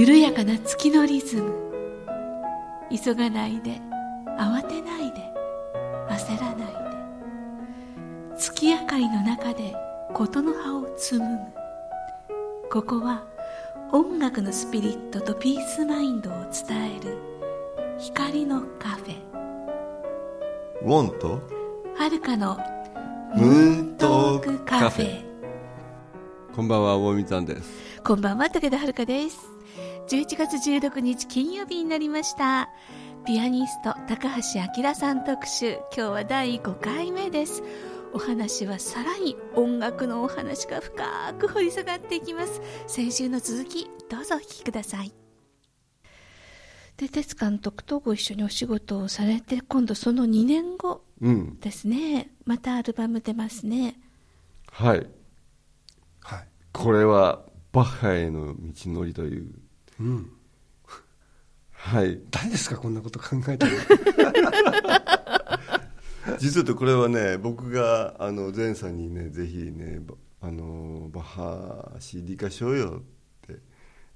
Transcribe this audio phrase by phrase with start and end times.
[0.00, 1.52] 緩やかな月のリズム。
[2.90, 3.78] 急がないで
[4.38, 5.30] 慌てないで
[6.08, 6.72] 焦らない
[8.32, 8.38] で。
[8.38, 9.74] 月明かりの中で
[10.14, 12.70] 事の葉を紡ぐ。
[12.70, 13.26] ここは
[13.92, 17.18] 音楽のスピリットとピースマインドを伝える
[17.98, 19.16] 光のカフェ。
[20.80, 21.42] ウォンと
[21.94, 22.58] はるかの
[23.36, 25.22] ムーントークカフェ。
[26.56, 28.00] こんばんは、大見さんです。
[28.02, 29.59] こんばんは武田遥です
[30.08, 32.70] 11月16日金曜日になりました
[33.26, 37.62] ピアニスト高橋明さん特集今日は第5回目です
[38.12, 45.12] お話はさらに音楽のお話が深く掘り下がっていきます先週の続きどうぞお聞きください
[46.96, 51.60] で哲監督とご一緒にお仕事をされて今度その2年後うん。
[51.60, 53.96] ですねまたアルバム出ますね
[54.72, 55.06] はい。
[56.20, 56.48] はい。
[56.72, 57.42] これは、
[57.72, 59.59] バッハへの道のりという。
[60.00, 60.32] うん。
[61.72, 62.20] はい。
[62.30, 63.72] 誰ですか、こんなこと考えたの？
[66.38, 73.04] 実はこれはね、僕が、あの、前さんにね、ぜひね、ばあの、バッハ CD 化しようよっ
[73.46, 73.58] て、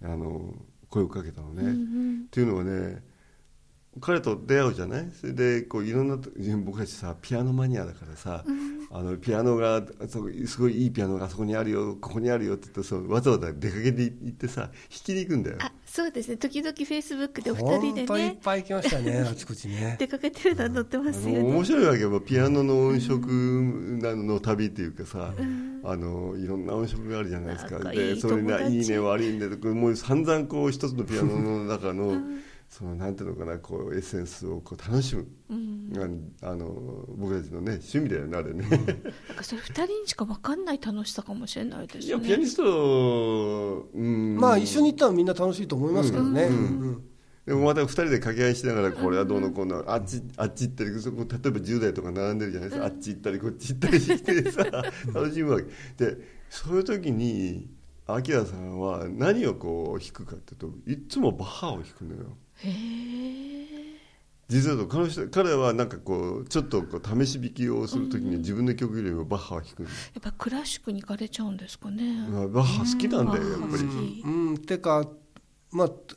[0.02, 0.54] あの、
[0.88, 1.72] 声をかけたのね。
[2.26, 3.02] っていうのはね、
[4.00, 5.08] 彼と出会うじゃない？
[5.12, 6.30] それでこういろんなと
[6.64, 8.44] 僕たちさピアノマニアだからさ、
[8.90, 15.58] あのピアノがそすごいいいピアノがそこにあるよここにあるよって言ってそうわざわざ出かけて行ってさ弾きに行くんだよ。
[15.60, 16.36] あそうですね。
[16.36, 19.96] 時々フェイスブックでお二人で本当いっねぱい行きましたね、 あちこちね。
[19.98, 21.38] 出かけてるのは載ってまあすよね。
[21.42, 22.20] の面白いわけよ。
[22.20, 23.28] ピアノの音色
[24.02, 25.32] なの旅っていうかさ、
[25.84, 27.78] あのいろんな音色があるじゃないですか。
[27.78, 32.16] なんかいいでそれがいいね悪いんでこれもう散々こう一つのピアノの中の、
[32.68, 35.26] そのなんていうのかなこうエッセンスをこう楽しむ、
[36.42, 36.66] ああの
[37.16, 42.04] 僕たちのね趣味だよねあれね、なんかそれ二人にしか分かんない楽しさかもしれないですね。
[42.06, 46.42] いやピアニスト、うん、まあ、一緒に行ったらみんな楽しいと思いますけどね。
[46.44, 47.04] うん。
[47.46, 55.64] でもまた二人で掛け合いしながらこれはどうのこうのあっちあっち行ったりそこ例えば10代とか並んでるじゃないですか、あっち行ったりこっち行ったりしてさ楽しむわけ。
[56.04, 56.16] で
[56.48, 57.68] そういう時に
[58.06, 62.36] アキラさんは何をこう弾くかっていうといっつもバッハを弾くのよ
[64.48, 72.26] 実は彼女彼はなんかこうちょっとこう試し弾きをする時に自分の曲よりもバッハを弾くのよ、やっぱクラシックに行かれちゃうんですかね。
[72.28, 74.22] まあバッハ好きなんだよやっぱり。
[74.24, 75.08] うん、てか、
[75.72, 76.16] まあ、と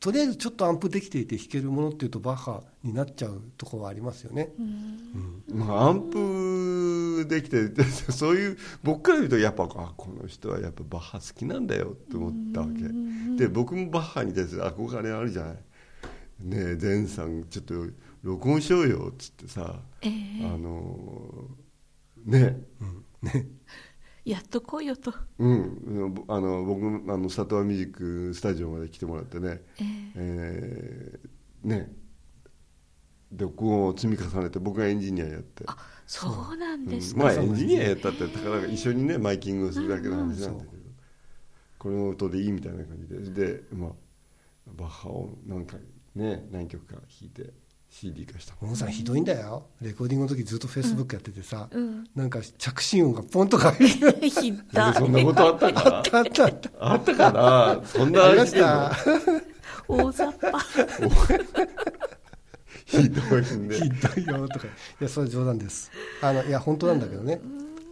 [0.00, 4.52] とりあえずちょっとアンプできていて弾けるものっていうとバッハになっちゃうところはありますよね。
[5.52, 7.68] まあ、アンプできて
[8.12, 12.82] そういう僕から言うとやっぱあこの人はやっぱバッハ好きなんだよって思ったわけ。
[13.36, 15.56] で僕もバッハに対する憧れあるじゃない
[16.40, 17.74] ねえ前さんちょっと
[18.22, 20.08] 録音しようよっつってさ、え
[20.44, 21.48] あの
[22.24, 22.60] ね
[24.24, 25.12] やっと来いよと。
[25.38, 27.94] うんあの僕あのスタトアミュージッ
[28.28, 29.84] クスタジオまで来てもらってねえ
[30.14, 31.18] え。
[31.64, 31.92] ーね
[33.32, 35.64] 録音を積み重ねて僕がエンジニアやって。
[35.66, 35.76] あ
[36.06, 40.82] そうなんですか、まあエンジニアやったってたから一緒にねマイキングをするだけの話なんだけど、
[41.78, 43.54] この音でいいみたいな感じで。
[43.54, 43.90] で、まあ、
[44.66, 45.80] バッハを何回
[46.18, 47.52] ね何曲か弾いて
[47.90, 49.66] CD 化した小野さんひどいんだよ。
[49.80, 54.18] レコーディングの時ずっとフェイスブックやっててさ、うんなんか着信音がポンとか入ってる。
[54.28, 54.52] ひ
[54.94, 56.70] そんなことあったかあったあった。
[56.78, 57.32] あったか
[57.80, 57.86] な？
[57.86, 58.92] そんなありま話した
[59.88, 60.02] の。
[60.04, 60.58] 大雑把
[62.84, 64.66] ひどいねひどいよとか。
[64.66, 65.90] いや、それ冗談です。
[66.20, 67.40] あの、いや、本当なんだけどね。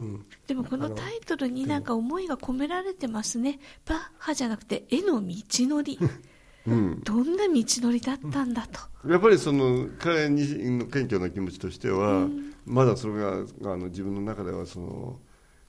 [0.00, 0.26] うん。
[0.46, 5.34] でもこのタイトルになんか思いが込められてますねバッハじゃなくて絵の道
[5.66, 5.98] のり
[6.66, 12.26] うんどんな道のりだったんだと、やっぱりその彼にの謙虚な気持ちとしては、
[12.64, 13.30] まだそれが
[13.62, 15.20] あの自分の中ではその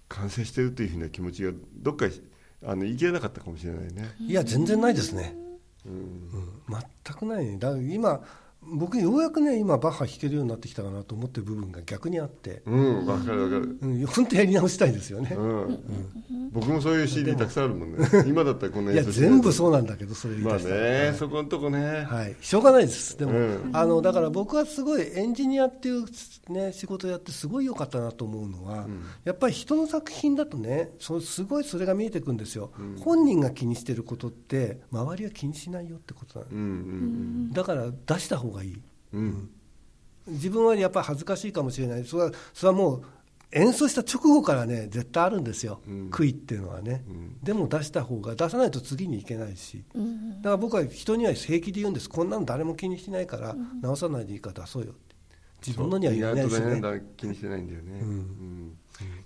[0.08, 2.08] 完成してるというふうな気持ちがどっか
[2.66, 4.16] あの言い切れなかったかもしれないね。
[4.20, 5.36] いや、全然ないですね。
[5.86, 6.30] うん、
[6.70, 7.58] 全くないね。
[7.58, 8.22] だから今、
[8.64, 13.78] 僕ようやくね、今バッハ弾けるようになってきたかなと思ってる部分が逆にあって、うん、わかるわかる。
[13.82, 15.32] うん、本当やり直したいですよね。
[15.36, 15.80] うん、
[16.52, 17.98] 僕もそういう CD たくさんあるもんね。
[18.28, 22.06] 今だったらこんないや、演奏しない全部そうなんだけど、それまあ出したらね、そこのとこね。
[22.08, 23.70] はい、しょうがないです、でも、うん。
[23.72, 26.06] あのだから僕はすごいエンジニアっていう、
[26.50, 28.86] ね、仕事をやって、すごい良かったなと思うのは、
[29.24, 38.82] やっぱり人の作品だとね、そすごいそれが見えてくるんですよ、本人が気にしてることって、周りは気にしないよってことなの、うんうんだから出した方がいい、
[39.14, 39.50] うん。
[40.28, 40.34] うん。
[40.34, 43.04] 自分はやっぱり恥ずかしいかもしれない、それはそれはもう
[43.52, 46.10] 演奏した直後からね、絶対あるんですよ、うん。
[46.10, 47.38] 悔いっていうのはね、うん。
[47.42, 49.86] でも出した方が、出さないと次に行けないし。
[49.94, 50.42] うん。
[50.42, 55.16] だから僕は人には平気で言うんです、こんなの誰も気にしないから、直さないでいいから出そうよって、
[55.66, 57.04] 自分のには言えないですよね。
[57.16, 58.78] 気にしてないんだよね、うん。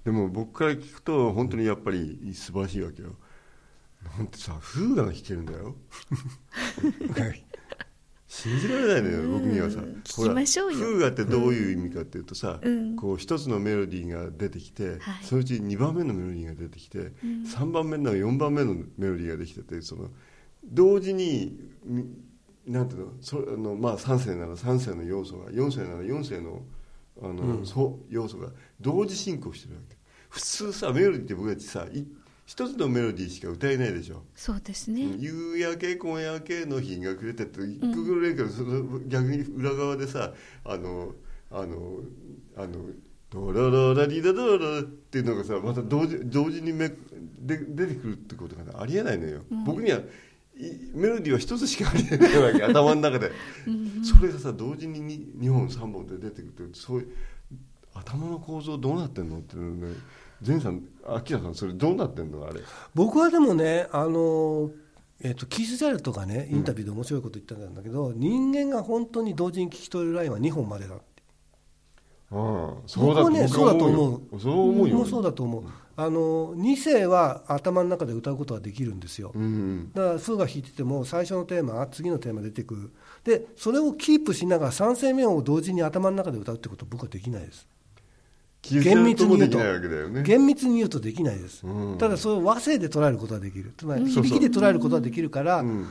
[0.05, 3.15] でも僕から聞くと本当にやっぱり素晴らしいわけよ。
[4.17, 5.75] なんてさフーガが弾けるんだよ
[8.33, 10.77] 信じられないのよ僕にはさ聞きましょうよ。
[10.77, 12.95] フーガってどういう意味かっていうとさ、うん。
[12.95, 14.99] こう一つのメロディーが出てきて、はい。
[15.21, 20.09] そのうち2番目のメロディーが出てきて、3番目の4番目のメロディーができててその
[20.63, 22.05] 同時にみ
[22.65, 23.11] なんていうの？
[23.19, 26.61] そあの、まあ、3世なら3世の要素が4世なら4世の
[27.21, 28.47] あの、そう要素が
[28.79, 29.97] 同時進行してるわけ。
[30.29, 32.07] 普通さメロディーって僕たちさい
[32.51, 34.23] 一つのメロディーしか歌えないでしょ。
[34.35, 40.33] そうですね、夕焼け今夜けの日が暮れてって一曲ぐらいからその逆に裏側でさ
[40.65, 41.13] あの
[41.49, 42.01] あの
[42.57, 42.89] あの
[43.29, 50.03] ドラララリラドララっていうのがさまた同時同時にめで出てくるってことがねありえないのよ、僕にはい
[50.93, 53.31] メロディーは一つしかありえないわけ頭の中で。
[54.03, 54.99] それがさ同時に
[55.39, 57.11] 2, 本3本で出てくるってそういう
[57.93, 59.95] 頭の構造どうなってんのっていうのね
[60.45, 62.45] 前さん秋田さんそれどうなってんの？
[62.45, 62.61] あれ。
[62.93, 64.71] 僕はでもねあの
[65.21, 71.03] えっとキース・ジャレットがねインタビューで面白いこと言ってたんだけど、人間が本当に同時に聞き取れるラインは2本までだって。
[72.33, 74.11] ああそうだねそうだと思う。
[74.11, 74.21] よ。
[74.39, 74.95] そう思うよ。
[74.95, 75.63] 僕もそうだと思う、
[75.97, 82.91] あの2世は頭の中で歌うことができるんですよ、うんだからフーが弾いてても最初のテーマ次のテーマ出てくる。
[83.25, 87.67] でそれをキープしながら3声目を同時に頭の中で歌うってことは僕はできないです
[88.61, 89.59] 厳密に言うと。
[90.23, 91.97] 厳密に言うとできないです、うん。
[91.97, 93.73] ただそれを和声で捉えることはできる。
[93.77, 95.87] つまり響きで捉えることはできるから、うん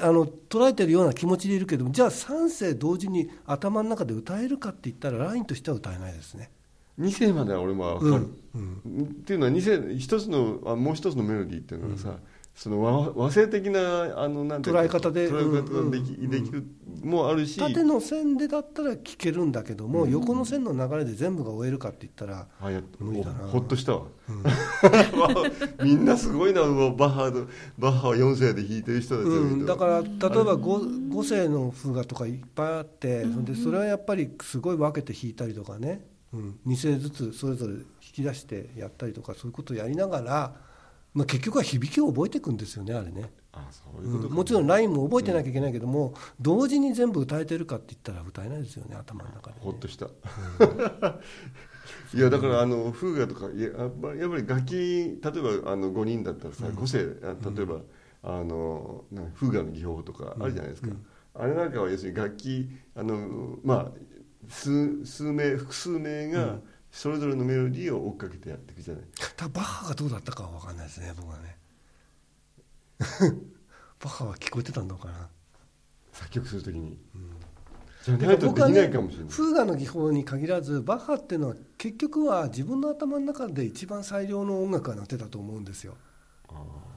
[0.00, 6.50] あの捉えてるような気持ちでいるけどもじゃあ3声同時に頭の中で歌えるかって言ったらラインとしては歌えないですね。
[6.98, 8.26] 2世までは俺も分かる、
[8.56, 9.02] うん。
[9.04, 12.18] っていうのは2世一つのあもう一つのメロディーっていうのはさ、
[12.54, 16.64] その和和声的なあのなんて捉え方で捉え方ができ,、うんできる
[17.02, 17.58] もあるし。
[17.58, 23.48] 縦の線でだったら聞けるんだけども、横の線の流れで全部が終えるかって言ったらあやっ無理だな。
[23.48, 24.06] ほっとしたわ、
[25.82, 27.46] みんなすごいなもうバッハの
[27.78, 40.54] バッハは4世で弾いてる人たちをうん、だから例えば 5, 5世の風画とかいっぱいあって、それでそれはやっぱりすごい分けて弾いたりとかね、うん、2世ずつそれぞれ引き出してやったりとかそういうことをやりながら、
[41.14, 44.34] まあ、結局は響きを覚えていくんですよねあれね、あそういうことか、うん。
[44.34, 50.06] もちろんラインも覚えてなきゃいけないけども、同時に全部歌えてるかって言ったら歌えないですよね頭の中で、ね、ほっとした、
[52.14, 54.78] いやだからあのフーガとかいややっぱりやっぱり楽器例
[55.12, 57.80] えばあの5人だったらさ、5世あ例えば、
[58.22, 59.04] あの
[59.34, 60.88] フーガの技法とかあるじゃないですか、
[61.34, 63.90] あれなんかは要するに楽器あのまあ
[64.48, 66.58] 数数名複数名が
[66.92, 71.56] それぞれのメロディーを追っかけてやっていくじゃない、ただバッハがどうだったかは分かんないですね僕はね。
[73.98, 75.28] バッハは聞こえてたんだろうかな。
[76.12, 76.98] 作曲するときに、
[78.04, 85.96] じゃないとできないかもしれない、フーガの技法に限らずバッハっていうのは結局は自分の頭の中で一番最良の音楽がなってたと思うんですよ。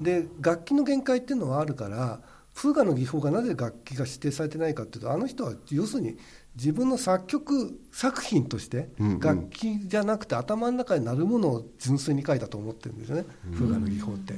[0.01, 2.21] で楽器の限界っていうのはあるから
[2.53, 6.17] フーガの技法がなぜ楽器が指定されてないかっていうとあの人は要するに
[6.55, 9.19] 自分の作曲作品としてうんうん。
[9.19, 14.33] 楽器じゃなくて頭の中に鳴るものを純粋に書いたと思ってるんですよね、フーガの技法って、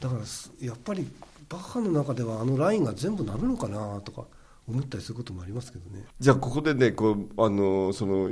[0.00, 1.08] だからすやっぱり
[1.48, 4.24] バッハの中ではあのラインが全部鳴るのかなとか
[4.68, 6.04] 思ったりすることもありますけどね。
[6.18, 8.30] じゃあここでねこうあのその、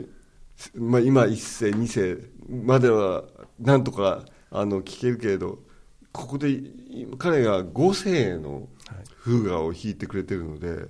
[0.75, 2.19] まあ、今1世2世
[2.65, 3.25] までは
[3.61, 5.59] なんとかあの聞けるけれど
[6.13, 8.69] ここでい彼が5世の
[9.21, 10.87] 風雅を弾いてくれてるので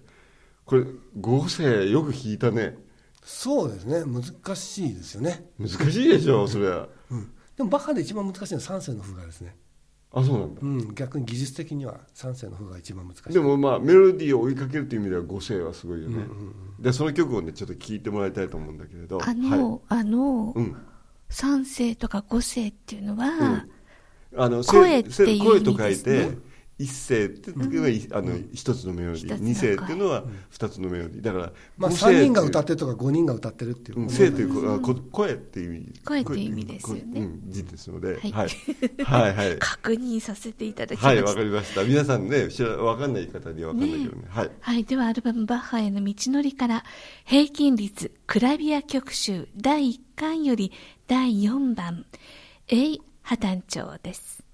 [0.65, 0.85] これ
[1.19, 2.77] 5世よく弾いたね。
[3.25, 4.05] そうですね。
[4.05, 9.57] 難しいですよね、難しいでしょそれはうん、でもバッハで一番難しいのは3世の風雅ですね、
[10.13, 10.61] あそうなんだ。
[10.61, 13.33] うん、逆に技術的には3世の風雅が一番難しい。
[13.33, 16.25] でもまあメロディーを追いかけるという意味では5世はすごいよね、
[16.81, 19.21] でその曲をねちょっと聴いてもらいたいと思うんだけれど。
[19.23, 20.01] あの、はい。
[20.01, 20.77] あの、うん。
[21.31, 23.65] 3世とか5世っていうのは、
[24.37, 26.39] あの声っていう意味声と書いですねて
[26.83, 27.59] 一世っていう
[28.11, 29.27] のあの一つのメロディー。
[29.27, 29.41] 一つの声。
[29.41, 31.23] 二世っていうのは二つのメロディー。
[31.23, 36.01] だからまあ、五声3人が歌っっててるとか5人が歌ってるっていう声という声っていう意味。
[36.05, 37.03] 声っていう意味ですよね。
[37.21, 38.33] うん、字ですので、ははいい、
[39.03, 41.09] はいはい確認させていただきま。
[41.09, 44.85] はいわかりました皆さんね知らわかんない方にはわかんないけどねはいはい。
[44.85, 46.85] では、アルバムバッハへの道のりから、
[47.25, 50.73] 平均率クラビア曲集第1巻より
[51.07, 52.07] 第4番、
[52.69, 54.43] エイ・破綻調です。「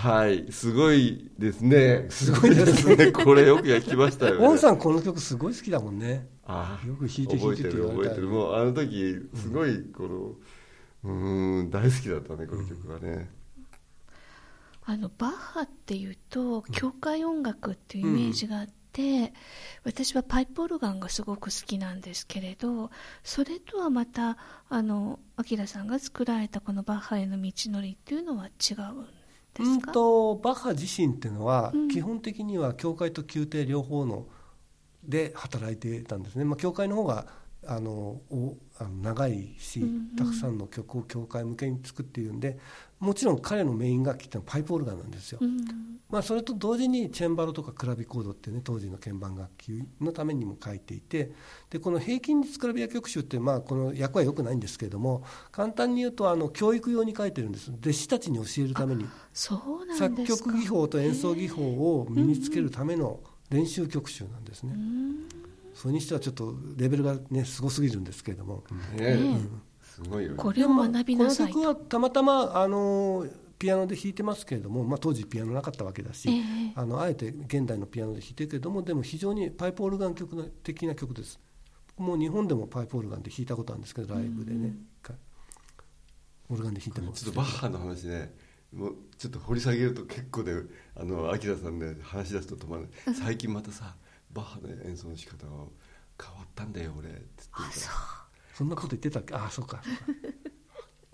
[0.00, 0.50] はい。
[0.50, 2.06] すごいですね。
[2.08, 3.12] すごいですね。
[3.12, 4.56] これよくやきましたよね。
[4.56, 6.26] さんこの曲すごい好きだもんね。
[6.46, 8.28] あよく弾いて弾いてってる覚えてる。
[8.28, 10.38] もうあの時すごいこ
[11.04, 13.30] のうん大好きだったねこの曲はね、
[14.84, 19.34] あのバッハっていうと教会音楽っていうイメージがあって、
[19.84, 22.90] 私はパイプオルガンがすごく好きなんですけれど
[23.22, 24.38] それとはまた
[24.70, 29.19] あのアキラさんが作られたこのバッハへの道のりっていうのは違うんで
[29.58, 31.88] うんとバッハ自身っていうのは、うん。
[31.88, 34.26] 基本的には教会と宮廷両方の
[35.02, 37.26] で働いてたんですね、まあ、教会の方が
[37.66, 40.16] あのおあの長いし、うんうん。
[40.16, 42.58] たくさんの曲を教会向けに作っているんで
[42.98, 45.58] もちろん彼のメイン楽器ってのはパイプオルガンなんですよ、うん
[46.10, 51.32] まあ、それと同時にチェンバロとかクラビコードっていうね当時の鍵盤楽器のためにも書いていて
[51.70, 57.70] でこの「平均律クラビア曲集」って、まあ、この訳は良くないんですけれども簡単に言うとあの教育用に書いてるんです。
[57.70, 59.06] 弟子たちに教えるために。
[59.32, 64.74] 作曲技法と演奏技法を身につけるための練習曲集なんですね、
[65.80, 68.64] それにしてはちょっとレベルがねすごすぎるんですけれども、
[68.98, 69.40] ねね
[69.82, 70.36] すごいよね。
[70.36, 71.52] これを学びなさい。
[71.54, 73.26] この曲はたまたまあの
[73.58, 76.72] ピアノで弾いてますけれども、まあ、当時ピアノなかったわけだし、ええ。
[76.74, 81.40] あのあえて現代のピアノで弾いてるけれどもでも非常にパイプオルガン曲的な曲です。
[81.96, 85.16] 僕も日本でもパイプオルガンで弾いたことあるんですけどライブでね、一回
[86.50, 87.12] オルガンで弾いても。
[87.12, 88.34] ちょっとバッハの話ね。
[88.76, 90.52] もうちょっと掘り下げると結構で
[90.94, 93.96] あのアキラさんね話し出すと止まらない最近またさ
[94.32, 97.08] バッハの演奏の仕方が変わったんだよ俺。
[97.08, 97.18] って
[97.58, 98.54] 言ってるから。
[98.54, 99.34] そんなこと言ってたっけ？
[99.34, 99.82] ああそうか。
[99.84, 100.20] そうか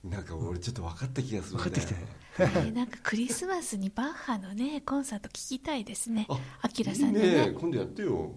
[0.05, 1.71] なんか俺ちょっと分かった気がするんだよ。
[1.71, 1.95] 分かってきた
[2.39, 6.27] えーなんかクリスマスにバッハのねコンサート聞きたいですね。
[6.29, 7.47] あアキラさんでいいね。
[7.47, 8.33] ね今度やってよ。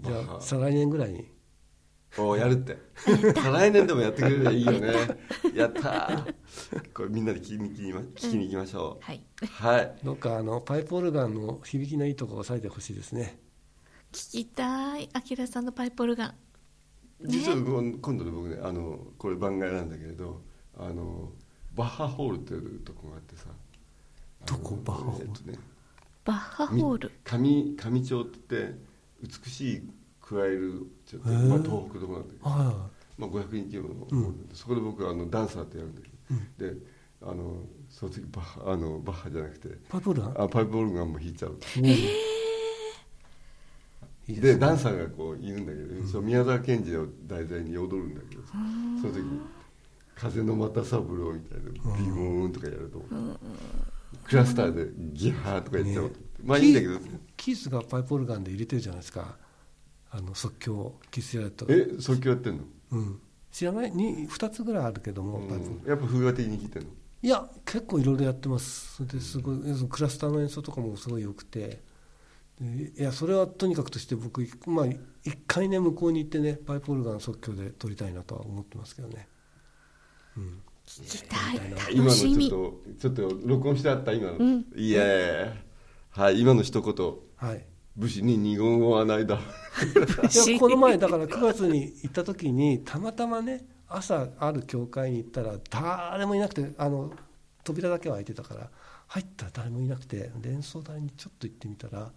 [0.00, 1.28] じゃあ再来年ぐらいに。
[2.18, 2.76] おやるって。
[3.06, 4.92] 再来年でもやってくれればいいよね。
[5.54, 5.80] やった。
[5.80, 6.34] ー
[6.92, 9.22] これみんなで聞きに聞きに聞きに行きましょう、はい。
[9.46, 9.94] はい。
[10.02, 13.38] どっかあのパイプオルガンの響きのいいところを押さえてほしいですね
[14.12, 16.34] 聞きたいアキラさんのパイプオルガン。
[17.24, 20.42] 実は今今度ね僕ねあのこれ番外なんだけれど
[20.76, 21.30] あの
[21.74, 23.46] バッハホールっていうとこがあってさ。
[24.46, 25.26] どこバッハホール？
[25.26, 25.58] えっとね。
[26.24, 27.12] バッハホール？
[27.24, 28.78] 上上町って言って
[29.44, 29.82] 美しい
[30.20, 34.48] 加えるちょっと、まあ、東北のとこなんだけど、はまあ、500人規模の、うん。
[34.52, 36.00] そこで僕あのダンサーってやるんだ
[36.58, 36.80] けど、で
[37.22, 39.68] あのその時バッハあのバッハじゃなくて。
[39.68, 40.42] いパイプオルガン？
[40.42, 41.60] あパイプオルガンも弾いちゃう。
[41.76, 42.08] いい
[44.34, 48.52] でダンサーがこういるんだけど、そう宮沢賢治を題材に踊るんだけどさ
[49.00, 49.40] その時に
[50.14, 53.02] 「風の又三郎」みたいな「ビボーン」とかやると、
[54.24, 56.98] クラスターでギハーとか言っちゃおうと思って、まあいいんだけど。
[57.36, 59.36] キースがパイプオルガンで入れてるじゃないですか。
[60.10, 61.66] あの即興キースやると。
[61.68, 63.92] え即興やってんの、うん、知らない？
[63.92, 65.82] に2つぐらいあるけども、うん。
[65.88, 66.88] やっぱ風雅的に弾いてんの？
[67.22, 68.96] いや結構いろいろやってます。
[68.96, 71.60] それですごいクラスターの演奏とかもすごい良くて。
[71.60, 71.89] で
[72.60, 74.86] いやそれはとにかくとして僕、まあ、
[75.24, 79.28] 一回ね向こうに行ってねパイプオルガン即興で撮りたいなとは思ってますけどね、
[80.36, 81.60] うん、聞きたい
[81.92, 82.48] 今の楽しみ。
[82.48, 84.66] ちょっとちょっと録音してあった今の、うん。
[84.74, 85.52] いやいや
[86.10, 87.14] はい今の一言。
[87.36, 87.64] はい。
[87.96, 89.36] 武士に二言はないだ。
[89.36, 97.12] いやこの前だから9月に行った時にたまたまね朝ある教会に行ったら誰もいなくてあの
[97.64, 98.70] 扉だけは開いてたから
[99.08, 102.12] 入ったら誰もいなくてで演奏台にちょっと行ってみたら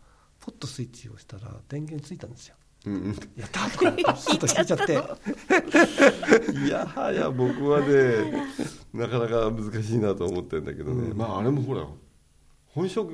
[0.45, 2.55] ポッとスイッチをしたら電源ついたんですよ。
[2.85, 3.15] うんうん。
[3.37, 4.93] やったーとかちょっと弾いちゃって。
[6.67, 8.45] いやはや僕はね
[8.93, 11.87] なかなか難しいなと思ってるんだけどね、まああれもほら
[12.67, 13.09] 本色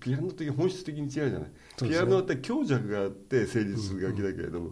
[0.00, 1.52] ピアノ的本質的に違うじゃない、ね。
[1.76, 4.70] ピアノって強弱があって成立する楽器だけれども、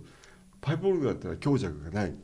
[0.62, 2.14] パイプオルガンってのは強弱がない、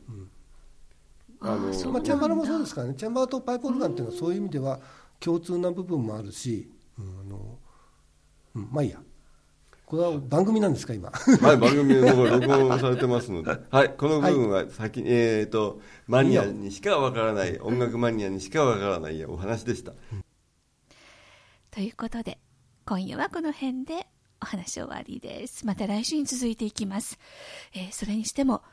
[1.41, 1.71] あのまあ、
[2.01, 2.95] チェンバロもそうですからね。
[2.95, 4.79] チェンバロとパイプオルガンっていうのはそういう意味では
[5.19, 7.59] 共通な部分もあるし、うんあの
[8.55, 8.99] うん、まあいいや
[9.85, 11.11] これは番組なんですか今？
[11.11, 19.93] はい、番組の方が録音されてますので、はい、この部分は先に、えっ、と、マニアにしかわからない、音楽マニアにしかわからないお話でした。
[21.69, 22.39] ということで
[22.85, 24.07] 今夜はこの辺で
[24.41, 25.65] お話終わりです。
[25.65, 27.19] また来週に続いていきます、
[27.73, 28.63] えーそれにしても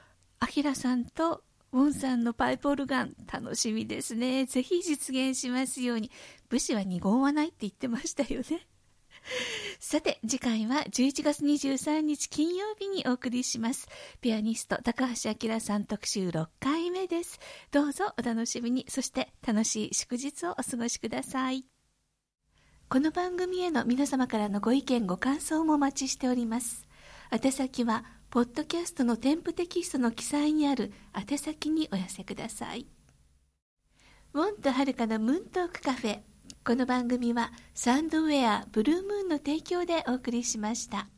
[0.41, 4.47] アキラさんとウォンさんのパイプオルガン楽しみですね。
[4.47, 6.11] ぜひ実現しますように。
[6.49, 8.67] 武士は二言はないって言ってましたよね
[9.79, 13.89] さて次回は11月23日金曜日にお送りします。
[14.21, 17.39] ピアニスト高橋明さん特集6回目です。
[17.71, 18.87] どうぞお楽しみに。
[18.89, 21.65] そして楽しい祝日をお過ごしください。
[22.89, 26.87] この番組への皆様からのご意見ご感想もお待ちしております。
[27.31, 32.87] 宛先はポッドキャストの添付テキストの記載にある宛先にお寄せください。
[34.35, 36.32] ウォンとはるかのムーントークカフェ。
[36.65, 41.09] この番組はサンドウェアブルームーンの提供でお送りしました。